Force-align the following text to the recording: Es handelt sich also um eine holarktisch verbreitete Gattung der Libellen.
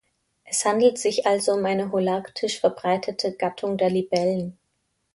Es 0.45 0.65
handelt 0.65 0.97
sich 0.97 1.27
also 1.27 1.51
um 1.51 1.63
eine 1.63 1.91
holarktisch 1.91 2.59
verbreitete 2.59 3.33
Gattung 3.37 3.77
der 3.77 3.91
Libellen. 3.91 4.57